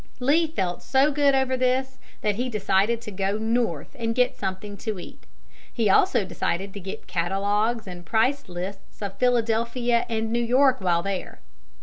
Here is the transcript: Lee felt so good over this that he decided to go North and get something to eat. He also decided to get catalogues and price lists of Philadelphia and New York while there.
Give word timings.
Lee 0.19 0.47
felt 0.47 0.81
so 0.81 1.11
good 1.11 1.35
over 1.35 1.55
this 1.55 1.99
that 2.21 2.33
he 2.33 2.49
decided 2.49 3.01
to 3.01 3.11
go 3.11 3.37
North 3.37 3.95
and 3.99 4.15
get 4.15 4.35
something 4.35 4.75
to 4.77 4.97
eat. 4.97 5.27
He 5.71 5.91
also 5.91 6.25
decided 6.25 6.73
to 6.73 6.79
get 6.79 7.05
catalogues 7.05 7.85
and 7.85 8.03
price 8.03 8.49
lists 8.49 9.03
of 9.03 9.19
Philadelphia 9.19 10.07
and 10.09 10.31
New 10.33 10.43
York 10.43 10.81
while 10.81 11.03
there. 11.03 11.39